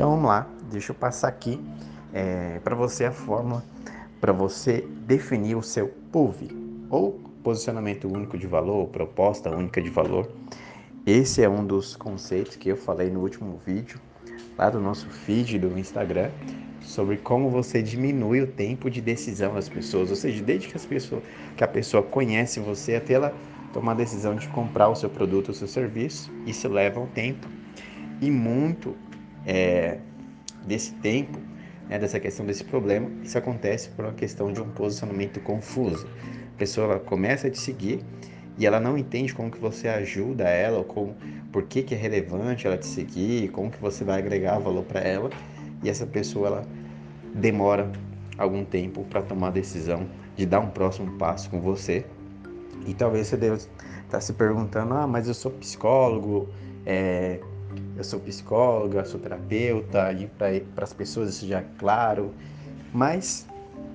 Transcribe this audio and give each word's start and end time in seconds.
Então 0.00 0.12
vamos 0.12 0.30
lá, 0.30 0.48
deixa 0.70 0.92
eu 0.92 0.96
passar 0.96 1.28
aqui 1.28 1.60
é, 2.10 2.58
para 2.64 2.74
você 2.74 3.04
a 3.04 3.12
fórmula 3.12 3.62
para 4.18 4.32
você 4.32 4.82
definir 5.06 5.56
o 5.56 5.62
seu 5.62 5.88
PUV, 6.10 6.48
ou 6.88 7.20
posicionamento 7.42 8.08
único 8.08 8.38
de 8.38 8.46
valor, 8.46 8.88
proposta 8.88 9.50
única 9.50 9.82
de 9.82 9.90
valor. 9.90 10.30
Esse 11.06 11.42
é 11.42 11.48
um 11.50 11.66
dos 11.66 11.96
conceitos 11.96 12.56
que 12.56 12.70
eu 12.70 12.78
falei 12.78 13.10
no 13.10 13.20
último 13.20 13.60
vídeo, 13.66 14.00
lá 14.56 14.70
do 14.70 14.80
nosso 14.80 15.06
feed 15.10 15.58
do 15.58 15.78
Instagram, 15.78 16.30
sobre 16.80 17.18
como 17.18 17.50
você 17.50 17.82
diminui 17.82 18.40
o 18.40 18.46
tempo 18.46 18.90
de 18.90 19.02
decisão 19.02 19.52
das 19.52 19.68
pessoas, 19.68 20.08
ou 20.08 20.16
seja, 20.16 20.42
desde 20.42 20.68
que, 20.68 20.76
as 20.78 20.86
pessoas, 20.86 21.22
que 21.58 21.62
a 21.62 21.68
pessoa 21.68 22.02
conhece 22.02 22.58
você 22.58 22.94
até 22.94 23.12
ela 23.12 23.34
tomar 23.72 23.92
a 23.92 23.96
decisão 23.96 24.34
de 24.34 24.48
comprar 24.48 24.88
o 24.88 24.94
seu 24.94 25.10
produto 25.10 25.48
ou 25.48 25.54
seu 25.54 25.68
serviço, 25.68 26.30
isso 26.46 26.68
leva 26.68 27.00
um 27.00 27.06
tempo. 27.06 27.48
E 28.20 28.30
muito 28.30 28.96
é, 29.46 29.98
desse 30.66 30.92
tempo 30.94 31.38
né, 31.90 31.98
dessa 31.98 32.20
questão 32.20 32.46
desse 32.46 32.62
problema, 32.62 33.10
isso 33.20 33.36
acontece 33.36 33.88
por 33.90 34.04
uma 34.04 34.14
questão 34.14 34.52
de 34.52 34.62
um 34.62 34.70
posicionamento 34.70 35.40
confuso. 35.40 36.06
A 36.54 36.58
pessoa 36.58 37.00
começa 37.00 37.48
a 37.48 37.50
te 37.50 37.58
seguir 37.58 38.00
e 38.56 38.64
ela 38.64 38.78
não 38.78 38.96
entende 38.96 39.34
como 39.34 39.50
que 39.50 39.58
você 39.58 39.88
ajuda 39.88 40.44
ela, 40.44 40.78
ou 40.78 40.84
como, 40.84 41.16
por 41.50 41.64
que, 41.64 41.82
que 41.82 41.94
é 41.94 41.98
relevante 41.98 42.66
ela 42.66 42.78
te 42.78 42.86
seguir, 42.86 43.48
como 43.50 43.70
que 43.70 43.80
você 43.80 44.04
vai 44.04 44.20
agregar 44.20 44.58
valor 44.60 44.84
para 44.84 45.00
ela, 45.00 45.30
e 45.82 45.90
essa 45.90 46.06
pessoa 46.06 46.46
ela 46.46 46.62
demora 47.34 47.90
algum 48.38 48.64
tempo 48.64 49.04
para 49.10 49.22
tomar 49.22 49.48
a 49.48 49.50
decisão 49.50 50.06
de 50.36 50.46
dar 50.46 50.60
um 50.60 50.70
próximo 50.70 51.18
passo 51.18 51.50
com 51.50 51.60
você. 51.60 52.04
E 52.90 52.94
talvez 52.94 53.28
você 53.28 53.36
deva 53.36 53.54
estar 53.54 53.70
tá 54.08 54.20
se 54.20 54.32
perguntando, 54.32 54.94
ah, 54.94 55.06
mas 55.06 55.28
eu 55.28 55.34
sou 55.34 55.52
psicólogo, 55.52 56.48
é, 56.84 57.38
eu 57.96 58.02
sou 58.02 58.18
psicóloga, 58.18 59.04
sou 59.04 59.20
terapeuta, 59.20 60.12
e 60.12 60.26
para 60.26 60.82
as 60.82 60.92
pessoas 60.92 61.28
isso 61.28 61.46
já 61.46 61.60
é 61.60 61.64
claro, 61.78 62.34
mas 62.92 63.46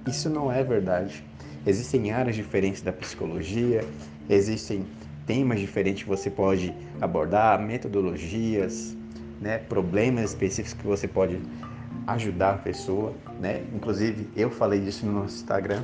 isso 0.07 0.29
não 0.29 0.49
é 0.49 0.63
verdade. 0.63 1.25
Existem 1.67 2.09
áreas 2.13 2.37
diferentes 2.37 2.81
da 2.81 2.93
psicologia, 2.93 3.83
existem 4.29 4.85
temas 5.25 5.59
diferentes 5.59 6.03
que 6.03 6.09
você 6.09 6.29
pode 6.29 6.73
abordar, 7.01 7.61
metodologias, 7.61 8.95
né, 9.41 9.57
problemas 9.57 10.29
específicos 10.29 10.73
que 10.73 10.87
você 10.87 11.05
pode 11.05 11.37
ajudar 12.07 12.51
a 12.51 12.57
pessoa, 12.59 13.13
né? 13.41 13.61
Inclusive 13.73 14.29
eu 14.37 14.49
falei 14.49 14.79
disso 14.79 15.05
no 15.05 15.11
nosso 15.11 15.35
Instagram, 15.35 15.83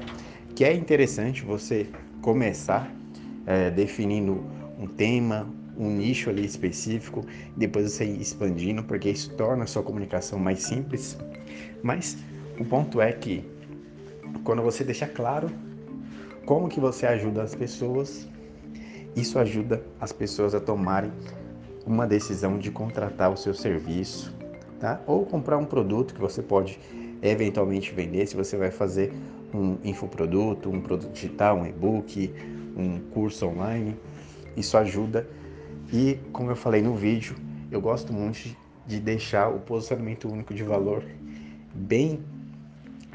que 0.56 0.64
é 0.64 0.73
interessante 0.73 1.44
você 1.44 1.88
começar 2.22 3.01
é, 3.45 3.70
definindo 3.70 4.44
um 4.80 4.88
tema, 4.88 5.47
um 5.78 5.89
nicho 5.89 6.30
ali 6.30 6.45
específico, 6.45 7.25
depois 7.56 7.92
você 7.92 8.06
ir 8.06 8.22
expandindo, 8.22 8.83
porque 8.83 9.09
isso 9.09 9.33
torna 9.36 9.64
a 9.64 9.67
sua 9.67 9.83
comunicação 9.83 10.38
mais 10.38 10.64
simples. 10.64 11.17
Mas 11.81 12.17
o 12.59 12.66
ponto 12.66 13.02
é 13.02 13.11
que 13.11 13.44
quando 14.44 14.61
você 14.61 14.83
deixa 14.83 15.08
claro 15.08 15.50
como 16.45 16.67
que 16.67 16.80
você 16.80 17.06
ajuda 17.06 17.44
as 17.44 17.56
pessoas, 17.56 18.28
isso 19.16 19.38
ajuda 19.38 19.83
as 20.00 20.11
pessoas 20.11 20.55
a 20.55 20.59
tomarem 20.59 21.11
uma 21.86 22.08
decisão 22.08 22.58
de 22.58 22.72
contratar 22.72 23.31
o 23.31 23.38
seu 23.38 23.53
serviço, 23.53 24.36
tá? 24.80 25.02
Ou 25.05 25.26
comprar 25.26 25.58
um 25.58 25.66
produto 25.66 26.14
que 26.14 26.22
você 26.22 26.42
pode 26.42 26.80
eventualmente 27.22 27.94
vender, 27.94 28.26
se 28.26 28.36
você 28.36 28.58
vai 28.58 28.72
fazer 28.72 29.14
um 29.53 29.78
infoproduto, 29.83 30.70
um 30.70 30.81
produto 30.81 31.11
digital, 31.11 31.58
um 31.58 31.66
e-book, 31.66 32.33
um 32.75 33.00
curso 33.11 33.47
online. 33.47 33.95
Isso 34.55 34.77
ajuda 34.77 35.27
e 35.91 36.17
como 36.31 36.50
eu 36.50 36.55
falei 36.55 36.81
no 36.81 36.95
vídeo, 36.95 37.36
eu 37.72 37.81
gosto 37.81 38.14
muito 38.14 38.55
de 38.88 39.00
deixar 39.00 39.50
o 39.50 39.59
posicionamento 39.59 40.30
único 40.30 40.53
de 40.53 40.64
valor 40.64 41.03
bem 41.73 42.23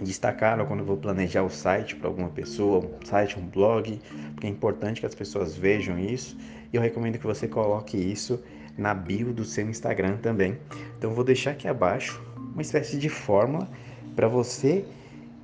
destacado 0.03 0.65
quando 0.67 0.81
eu 0.81 0.87
vou 0.87 0.97
planejar 0.97 1.43
o 1.43 1.49
site 1.49 1.97
para 1.97 2.09
alguma 2.09 2.29
pessoa, 2.29 2.85
um 2.85 3.07
site, 3.07 3.39
um 3.39 3.47
blog, 3.47 3.99
porque 4.33 4.47
é 4.47 4.51
importante 4.51 5.01
que 5.01 5.07
as 5.07 5.15
pessoas 5.15 5.57
vejam 5.57 5.99
isso. 5.99 6.37
E 6.73 6.77
eu 6.77 6.83
recomendo 6.83 7.19
que 7.19 7.27
você 7.27 7.49
coloque 7.49 7.97
isso 7.97 8.43
na 8.77 8.93
bio 8.93 9.33
do 9.33 9.45
seu 9.45 9.69
Instagram 9.69 10.19
também. 10.19 10.59
Então 10.99 11.13
vou 11.13 11.25
deixar 11.25 11.53
aqui 11.53 11.67
abaixo 11.67 12.23
uma 12.53 12.63
espécie 12.63 12.99
de 12.99 13.09
fórmula 13.09 13.69
para 14.15 14.29
você 14.29 14.85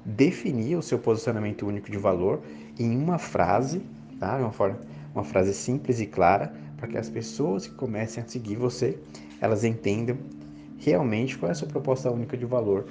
definir 0.05 0.77
o 0.77 0.83
seu 0.83 0.99
posicionamento 0.99 1.67
único 1.67 1.91
de 1.91 1.97
valor 1.97 2.43
em 2.79 2.97
uma 2.97 3.19
frase, 3.19 3.83
tá? 4.23 4.37
Uma, 4.37 4.53
forma, 4.53 4.79
uma 5.13 5.25
frase 5.25 5.53
simples 5.53 5.99
e 5.99 6.07
clara 6.07 6.53
para 6.77 6.87
que 6.87 6.97
as 6.97 7.11
pessoas 7.11 7.67
que 7.67 7.75
comecem 7.75 8.23
a 8.23 8.27
seguir 8.27 8.55
você, 8.55 8.97
elas 9.41 9.65
entendam 9.65 10.17
realmente 10.79 11.37
qual 11.37 11.49
é 11.49 11.53
a 11.53 11.55
sua 11.57 11.67
proposta 11.67 12.09
única 12.09 12.37
de 12.37 12.45
valor, 12.45 12.87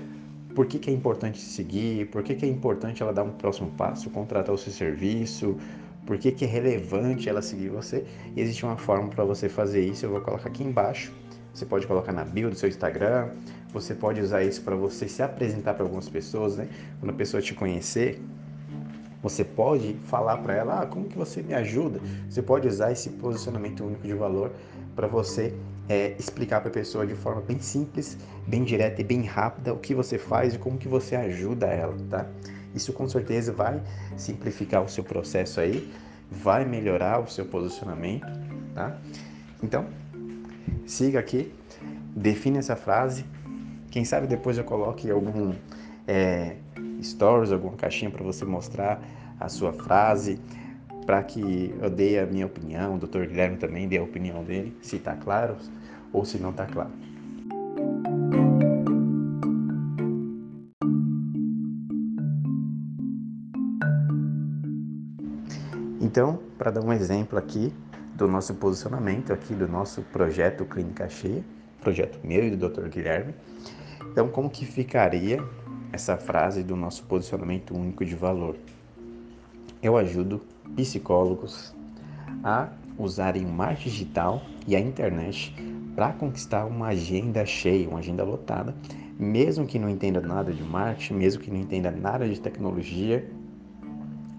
por 0.54 0.66
que, 0.66 0.78
que 0.78 0.90
é 0.90 0.94
importante 0.94 1.40
seguir, 1.40 2.10
por 2.10 2.22
que, 2.22 2.36
que 2.36 2.46
é 2.46 2.50
importante 2.50 3.02
ela 3.02 3.14
dar 3.14 3.24
um 3.24 3.32
próximo 3.32 3.72
passo, 3.72 4.10
contratar 4.10 4.54
o 4.54 4.58
seu 4.58 4.74
serviço, 4.74 5.58
por 6.06 6.18
que, 6.18 6.34
que 6.34 6.44
é 6.44 6.48
relevante 6.48 7.30
ela 7.30 7.42
seguir 7.42 7.70
você. 7.70 8.06
E 8.36 8.42
existe 8.42 8.66
uma 8.66 8.76
forma 8.76 9.08
para 9.08 9.24
você 9.24 9.48
fazer 9.48 9.86
isso, 9.86 10.06
eu 10.06 10.10
vou 10.10 10.20
colocar 10.20 10.50
aqui 10.50 10.64
embaixo. 10.64 11.14
Você 11.54 11.66
pode 11.66 11.88
colocar 11.88 12.12
na 12.12 12.26
bio 12.26 12.50
do 12.50 12.56
seu 12.56 12.68
Instagram, 12.68 13.30
você 13.74 13.94
pode 13.94 14.20
usar 14.20 14.44
isso 14.44 14.62
para 14.62 14.76
você 14.76 15.08
se 15.08 15.24
apresentar 15.24 15.76
para 15.76 15.84
algumas 15.84 16.10
pessoas, 16.10 16.58
né? 16.58 16.68
Quando 17.00 17.12
a 17.12 17.16
pessoa 17.16 17.42
te 17.42 17.54
conhecer, 17.54 18.22
você 19.22 19.44
pode 19.44 19.94
falar 20.06 20.38
para 20.38 20.56
ela, 20.56 20.82
ah, 20.82 20.86
como 20.86 21.08
que 21.08 21.18
você 21.18 21.42
me 21.42 21.54
ajuda? 21.54 22.00
Você 22.30 22.42
pode 22.42 22.68
usar 22.68 22.92
esse 22.92 23.10
posicionamento 23.10 23.84
único 23.86 24.02
de 24.02 24.14
valor 24.14 24.52
para 24.96 25.08
você 25.08 25.54
é, 25.88 26.16
explicar 26.18 26.62
para 26.62 26.70
a 26.70 26.74
pessoa 26.74 27.06
de 27.06 27.14
forma 27.16 27.42
bem 27.42 27.60
simples, 27.60 28.18
bem 28.48 28.64
direta 28.64 29.02
e 29.02 29.04
bem 29.04 29.24
rápida 29.24 29.74
o 29.74 29.78
que 29.78 29.94
você 29.94 30.18
faz 30.18 30.54
e 30.56 30.58
como 30.58 30.78
que 30.78 30.88
você 30.88 31.16
ajuda 31.16 31.68
ela, 31.68 31.96
tá? 32.10 32.26
Isso 32.74 32.94
com 32.94 33.08
certeza 33.08 33.52
vai 33.52 33.82
simplificar 34.18 34.84
o 34.84 34.90
seu 34.90 35.04
processo 35.04 35.60
aí, 35.60 35.92
vai 36.32 36.66
melhorar 36.66 37.20
o 37.20 37.28
seu 37.28 37.46
posicionamento, 37.46 38.26
tá? 38.74 38.98
Então, 39.62 39.86
siga 40.86 41.20
aqui, 41.20 41.54
define 42.16 42.58
essa 42.58 42.76
frase. 42.76 43.26
Quem 43.90 44.06
sabe 44.06 44.26
depois 44.28 44.58
eu 44.58 44.64
coloque 44.64 45.12
algum 45.12 45.54
é, 46.08 46.56
stories, 47.02 47.52
alguma 47.52 47.76
caixinha 47.76 48.12
para 48.12 48.24
você 48.24 48.46
mostrar 48.46 49.02
a 49.40 49.50
sua 49.50 49.74
frase, 49.74 50.40
para 51.06 51.24
que 51.24 51.74
eu 51.82 51.90
dê 51.90 52.20
a 52.20 52.26
minha 52.26 52.46
opinião, 52.46 52.96
o 52.96 52.98
Dr. 52.98 53.26
Guilherme 53.26 53.58
também 53.58 53.88
dê 53.88 53.98
a 53.98 54.04
opinião 54.04 54.44
dele, 54.44 54.78
se 54.82 54.98
está 54.98 55.16
claro 55.16 55.58
ou 56.14 56.24
se 56.24 56.38
não 56.38 56.52
está 56.52 56.66
claro. 56.66 56.92
Então, 66.00 66.40
para 66.58 66.72
dar 66.72 66.84
um 66.84 66.92
exemplo 66.92 67.40
aqui 67.40 67.74
do 68.16 68.28
nosso 68.28 68.54
posicionamento 68.56 69.32
aqui 69.32 69.54
do 69.54 69.68
nosso 69.68 70.02
projeto 70.04 70.66
Clínica 70.66 71.10
Cheia, 71.10 71.44
projeto 71.80 72.20
meu 72.24 72.44
e 72.46 72.52
do 72.56 72.70
Dr. 72.70 72.88
Guilherme. 72.90 73.34
Então, 74.12 74.28
como 74.28 74.50
que 74.50 74.66
ficaria 74.66 75.42
essa 75.92 76.18
frase 76.18 76.64
do 76.64 76.76
nosso 76.76 77.04
posicionamento 77.04 77.76
único 77.76 78.06
de 78.06 78.16
valor. 78.16 78.56
Eu 79.82 79.98
ajudo 79.98 80.42
psicólogos 80.76 81.74
a 82.44 82.70
usarem 82.98 83.46
o 83.46 83.50
marketing 83.50 83.90
digital 83.90 84.42
e 84.68 84.76
a 84.76 84.80
internet 84.80 85.54
para 85.96 86.14
conquistar 86.14 86.66
uma 86.66 86.88
agenda 86.88 87.46
cheia, 87.46 87.90
uma 87.90 88.00
agenda 88.00 88.24
lotada, 88.24 88.76
mesmo 89.20 89.66
que 89.66 89.78
não 89.78 89.90
entenda 89.90 90.22
nada 90.22 90.54
de 90.54 90.64
marketing, 90.64 91.16
mesmo 91.16 91.42
que 91.42 91.52
não 91.52 91.60
entenda 91.60 91.92
nada 91.92 92.28
de 92.28 92.40
tecnologia 92.40 93.30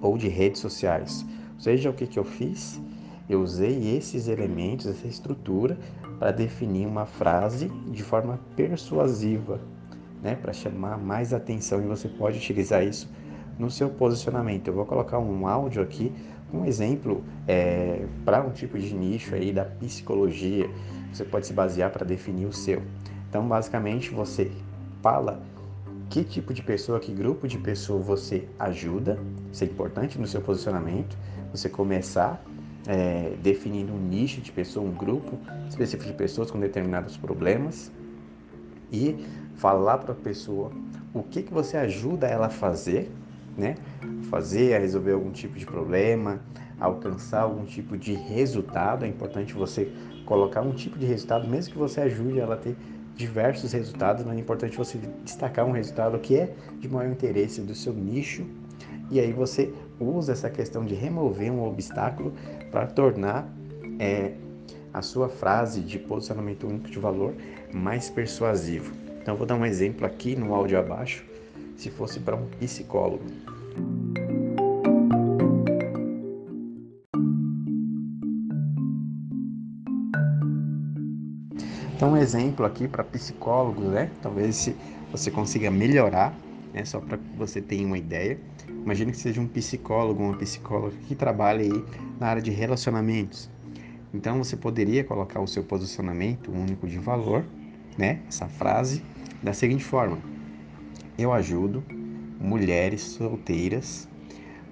ou 0.00 0.16
de 0.16 0.28
redes 0.28 0.60
sociais. 0.60 1.24
Ou 1.54 1.60
seja, 1.60 1.90
o 1.90 1.92
que, 1.92 2.06
que 2.06 2.18
eu 2.18 2.24
fiz? 2.24 2.80
Eu 3.28 3.42
usei 3.42 3.96
esses 3.96 4.26
elementos, 4.26 4.86
essa 4.86 5.06
estrutura, 5.06 5.78
para 6.18 6.32
definir 6.32 6.86
uma 6.86 7.06
frase 7.06 7.68
de 7.88 8.02
forma 8.02 8.40
persuasiva, 8.56 9.60
né, 10.22 10.36
para 10.36 10.52
chamar 10.52 10.96
mais 10.96 11.34
atenção 11.34 11.82
e 11.82 11.86
você 11.86 12.08
pode 12.08 12.38
utilizar 12.38 12.84
isso 12.84 13.10
no 13.58 13.70
seu 13.70 13.90
posicionamento. 13.90 14.68
Eu 14.68 14.74
vou 14.74 14.86
colocar 14.86 15.18
um 15.18 15.46
áudio 15.46 15.82
aqui, 15.82 16.12
um 16.52 16.64
exemplo 16.64 17.24
é, 17.46 18.06
para 18.24 18.42
um 18.42 18.50
tipo 18.50 18.78
de 18.78 18.94
nicho 18.94 19.34
aí 19.34 19.52
da 19.52 19.64
psicologia. 19.64 20.70
Você 21.12 21.24
pode 21.24 21.46
se 21.46 21.52
basear 21.52 21.90
para 21.90 22.04
definir 22.04 22.46
o 22.46 22.52
seu. 22.52 22.82
Então, 23.28 23.46
basicamente, 23.46 24.10
você 24.10 24.50
fala 25.02 25.42
que 26.08 26.22
tipo 26.22 26.52
de 26.52 26.62
pessoa, 26.62 27.00
que 27.00 27.12
grupo 27.12 27.48
de 27.48 27.58
pessoa 27.58 28.00
você 28.00 28.46
ajuda. 28.58 29.18
Isso 29.50 29.64
é 29.64 29.66
importante 29.66 30.18
no 30.18 30.26
seu 30.26 30.40
posicionamento. 30.40 31.16
Você 31.50 31.68
começar 31.68 32.42
é, 32.86 33.34
definindo 33.42 33.92
um 33.92 33.98
nicho 33.98 34.40
de 34.40 34.52
pessoa, 34.52 34.86
um 34.86 34.92
grupo 34.92 35.38
específico 35.68 36.10
de 36.10 36.16
pessoas 36.16 36.50
com 36.50 36.58
determinados 36.58 37.16
problemas 37.16 37.90
e 38.92 39.24
falar 39.54 39.98
para 39.98 40.12
a 40.12 40.16
pessoa 40.16 40.70
o 41.14 41.22
que, 41.22 41.42
que 41.42 41.52
você 41.52 41.76
ajuda 41.76 42.26
ela 42.26 42.46
a 42.46 42.50
fazer, 42.50 43.10
né? 43.56 43.76
Fazer, 44.30 44.74
a 44.74 44.78
resolver 44.78 45.12
algum 45.12 45.30
tipo 45.30 45.58
de 45.58 45.66
problema, 45.66 46.40
alcançar 46.80 47.42
algum 47.42 47.64
tipo 47.64 47.96
de 47.96 48.14
resultado, 48.14 49.04
é 49.04 49.08
importante 49.08 49.52
você 49.52 49.92
colocar 50.24 50.62
um 50.62 50.72
tipo 50.72 50.98
de 50.98 51.06
resultado, 51.06 51.46
mesmo 51.46 51.72
que 51.72 51.78
você 51.78 52.00
ajude 52.00 52.40
ela 52.40 52.54
a 52.54 52.56
ter 52.58 52.76
diversos 53.14 53.72
resultados, 53.72 54.24
mas 54.24 54.36
é 54.36 54.40
importante 54.40 54.76
você 54.76 54.98
destacar 55.22 55.66
um 55.66 55.72
resultado 55.72 56.18
que 56.18 56.36
é 56.36 56.54
de 56.78 56.88
maior 56.88 57.10
interesse 57.10 57.60
do 57.60 57.74
seu 57.74 57.92
nicho. 57.92 58.44
E 59.10 59.20
aí 59.20 59.32
você 59.32 59.72
usa 60.00 60.32
essa 60.32 60.48
questão 60.48 60.84
de 60.84 60.94
remover 60.94 61.52
um 61.52 61.64
obstáculo 61.64 62.32
para 62.70 62.86
tornar 62.86 63.46
é, 63.98 64.32
a 64.92 65.02
sua 65.02 65.28
frase 65.28 65.82
de 65.82 65.98
posicionamento 65.98 66.66
único 66.66 66.90
de 66.90 66.98
valor 66.98 67.34
mais 67.72 68.08
persuasivo. 68.08 69.01
Então 69.22 69.36
vou 69.36 69.46
dar 69.46 69.54
um 69.54 69.64
exemplo 69.64 70.04
aqui 70.04 70.34
no 70.34 70.52
áudio 70.52 70.78
abaixo, 70.78 71.24
se 71.76 71.90
fosse 71.90 72.18
para 72.18 72.34
um 72.34 72.46
psicólogo. 72.58 73.22
Então, 81.94 82.14
um 82.14 82.16
exemplo 82.16 82.66
aqui 82.66 82.88
para 82.88 83.04
psicólogos, 83.04 83.84
né? 83.84 84.10
Talvez 84.20 84.74
você 85.12 85.30
consiga 85.30 85.70
melhorar, 85.70 86.36
né? 86.74 86.84
Só 86.84 86.98
para 86.98 87.16
você 87.38 87.62
tenha 87.62 87.86
uma 87.86 87.96
ideia. 87.96 88.40
Imagine 88.68 89.12
que 89.12 89.18
seja 89.18 89.40
um 89.40 89.46
psicólogo, 89.46 90.20
uma 90.20 90.36
psicóloga 90.36 90.96
que 91.06 91.14
trabalhe 91.14 91.70
aí 91.70 91.84
na 92.18 92.26
área 92.26 92.42
de 92.42 92.50
relacionamentos. 92.50 93.48
Então, 94.12 94.42
você 94.42 94.56
poderia 94.56 95.04
colocar 95.04 95.38
o 95.38 95.46
seu 95.46 95.62
posicionamento 95.62 96.50
único 96.50 96.88
de 96.88 96.98
valor, 96.98 97.44
né? 97.96 98.20
Essa 98.28 98.48
frase 98.48 99.02
da 99.42 99.52
seguinte 99.52 99.84
forma: 99.84 100.18
Eu 101.18 101.32
ajudo 101.32 101.84
mulheres 102.40 103.02
solteiras 103.02 104.08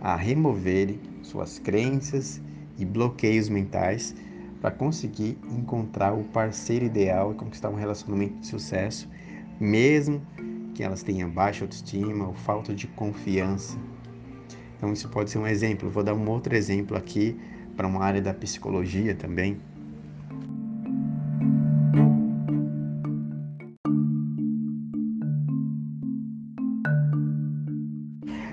a 0.01 0.17
removerem 0.17 0.99
suas 1.23 1.59
crenças 1.59 2.41
e 2.79 2.85
bloqueios 2.85 3.49
mentais 3.49 4.15
para 4.61 4.71
conseguir 4.71 5.39
encontrar 5.51 6.13
o 6.13 6.25
parceiro 6.25 6.85
ideal 6.85 7.33
e 7.33 7.35
conquistar 7.35 7.71
um 7.71 7.75
relacionamento 7.75 8.41
de 8.41 8.47
sucesso, 8.47 9.09
mesmo 9.59 10.23
que 10.75 10.83
elas 10.83 11.03
tenham 11.03 11.31
baixa 11.31 11.65
autoestima 11.65 12.27
ou 12.27 12.35
falta 12.35 12.75
de 12.75 12.87
confiança. 12.87 13.79
Então, 14.77 14.93
isso 14.93 15.09
pode 15.09 15.31
ser 15.31 15.39
um 15.39 15.47
exemplo. 15.47 15.91
Vou 15.91 16.03
dar 16.03 16.15
um 16.15 16.29
outro 16.31 16.55
exemplo 16.55 16.97
aqui 16.97 17.39
para 17.77 17.87
uma 17.87 18.03
área 18.03 18.21
da 18.21 18.33
psicologia 18.33 19.15
também. 19.15 19.61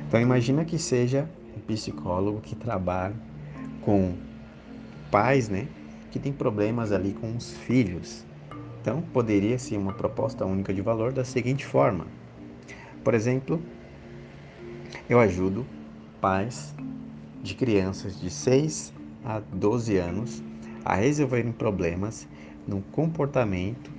Então 0.08 0.22
imagina 0.22 0.64
que 0.64 0.80
seja 0.80 1.30
um 1.56 1.60
psicólogo 1.60 2.40
que 2.40 2.56
trabalha 2.56 3.16
com 3.82 4.16
pais, 5.12 5.50
né, 5.50 5.68
que 6.12 6.20
tem 6.20 6.32
problemas 6.32 6.92
ali 6.92 7.14
com 7.14 7.36
os 7.36 7.52
filhos. 7.58 8.26
Então, 8.82 9.02
poderia 9.02 9.60
ser 9.60 9.76
uma 9.78 9.92
proposta 9.92 10.46
única 10.46 10.74
de 10.74 10.82
valor 10.82 11.12
da 11.12 11.26
seguinte 11.26 11.66
forma: 11.66 12.08
por 13.04 13.14
exemplo, 13.14 13.62
eu 15.10 15.20
ajudo 15.20 15.66
pais 16.22 16.74
de 17.44 17.54
crianças 17.54 18.18
de 18.20 18.30
6 18.30 18.94
a 19.26 19.40
12 19.40 19.98
anos 19.98 20.42
a 20.86 20.96
resolverem 20.96 21.52
problemas 21.52 22.28
no 22.66 22.82
comportamento 22.82 23.92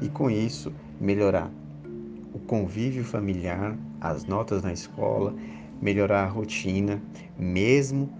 e, 0.00 0.08
com 0.08 0.30
isso, 0.30 0.72
melhorar 1.00 1.50
o 2.32 2.38
convívio 2.38 3.04
familiar, 3.04 3.76
as 4.00 4.24
notas 4.24 4.62
na 4.62 4.72
escola, 4.72 5.34
melhorar 5.80 6.24
a 6.24 6.28
rotina, 6.28 7.02
mesmo 7.38 8.10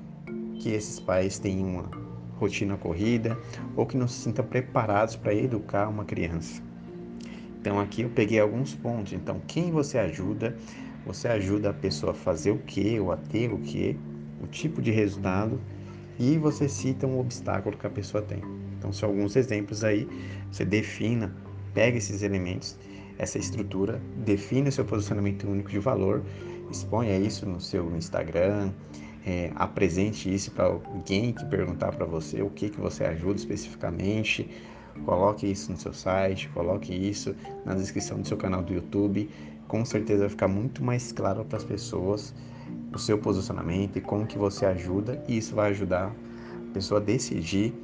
que 0.59 0.71
esses 0.71 0.99
pais 1.01 1.39
tenham 1.39 1.69
uma 1.69 1.91
rotina 2.39 2.77
corrida 2.77 3.39
ou 3.77 3.87
que 3.87 3.97
não 3.97 4.09
se 4.09 4.21
sintam 4.21 4.45
preparados 4.45 5.17
para 5.17 5.35
educar 5.35 5.89
uma 5.89 6.05
criança. 6.05 6.63
Então 7.61 7.81
aqui 7.81 8.03
eu 8.03 8.11
peguei 8.11 8.39
alguns 8.39 8.75
pontos. 8.75 9.13
Então 9.13 9.41
quem 9.47 9.71
você 9.71 9.99
ajuda? 9.99 10.57
Você 11.07 11.29
ajuda 11.29 11.71
a 11.71 11.73
pessoa 11.73 12.13
a 12.13 12.15
fazer 12.15 12.51
o 12.51 12.59
que 12.59 12.99
ou 12.99 13.13
a 13.13 13.17
ter 13.17 13.53
o 13.53 13.59
que, 13.59 13.97
o 14.43 14.47
tipo 14.47 14.83
de 14.83 14.91
resultado 14.91 15.61
e 16.19 16.39
você 16.39 16.69
cita 16.69 17.07
um 17.07 17.19
obstáculo 17.19 17.77
que 17.77 17.87
a 17.87 17.91
pessoa 17.91 18.23
tem. 18.23 18.41
Então 18.79 18.93
são 18.93 19.09
alguns 19.09 19.37
exemplos 19.37 19.85
aí. 19.85 20.09
Você 20.51 20.65
defina, 20.65 21.35
pega 21.75 21.99
esses 21.99 22.23
elementos, 22.23 22.79
essa 23.19 23.39
estrutura, 23.39 24.01
define 24.25 24.69
o 24.69 24.73
seu 24.73 24.85
posicionamento 24.85 25.49
único 25.49 25.71
de 25.71 25.79
valor, 25.79 26.23
exponha 26.71 27.17
isso 27.19 27.47
no 27.47 27.61
seu 27.61 27.95
Instagram, 27.97 28.73
é, 29.27 29.51
apresente 29.57 30.33
isso 30.33 30.53
para 30.53 30.67
alguém 30.67 31.33
que 31.33 31.45
perguntar 31.47 31.93
para 31.93 32.07
você 32.07 32.43
o 32.43 32.51
que, 32.51 32.71
que 32.71 32.81
você 32.81 33.05
ajuda 33.05 33.41
especificamente. 33.41 34.49
Coloque 35.05 35.51
isso 35.51 35.73
no 35.73 35.77
seu 35.77 35.93
site, 35.93 36.49
coloque 36.51 36.95
isso 36.95 37.35
na 37.65 37.75
descrição 37.75 38.21
do 38.21 38.27
seu 38.27 38.37
canal 38.37 38.63
do 38.63 38.73
YouTube. 38.73 39.29
Com 39.67 39.85
certeza 39.85 40.21
vai 40.21 40.29
ficar 40.29 40.49
muito 40.49 40.83
mais 40.83 41.11
claro 41.11 41.45
para 41.45 41.59
as 41.59 41.65
pessoas 41.65 42.33
o 42.95 42.99
seu 42.99 43.19
posicionamento 43.19 43.97
e 43.97 44.01
como 44.01 44.27
que 44.27 44.39
você 44.39 44.65
ajuda. 44.65 45.23
E 45.27 45.37
isso 45.37 45.57
vai 45.57 45.71
ajudar 45.71 46.15
a 46.71 46.73
pessoa 46.73 47.01
a 47.01 47.03
decidir 47.03 47.75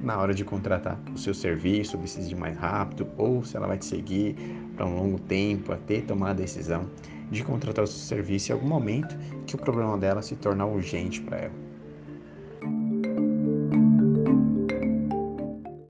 na 0.00 0.18
hora 0.18 0.32
de 0.32 0.44
contratar 0.44 0.98
o 1.14 1.18
seu 1.18 1.34
serviço, 1.34 1.98
se 2.06 2.26
de 2.26 2.34
mais 2.34 2.56
rápido 2.56 3.06
ou 3.16 3.44
se 3.44 3.56
ela 3.56 3.66
vai 3.66 3.78
te 3.78 3.84
seguir 3.84 4.34
para 4.74 4.86
um 4.86 4.96
longo 4.96 5.18
tempo 5.18 5.72
até 5.72 6.00
tomar 6.00 6.30
a 6.30 6.34
decisão 6.34 6.88
de 7.30 7.44
contratar 7.44 7.84
o 7.84 7.86
seu 7.86 7.98
serviço 7.98 8.50
em 8.50 8.54
algum 8.54 8.66
momento 8.66 9.16
que 9.46 9.54
o 9.54 9.58
problema 9.58 9.96
dela 9.98 10.22
se 10.22 10.34
tornar 10.36 10.66
urgente 10.66 11.20
para 11.20 11.36
ela. 11.36 11.69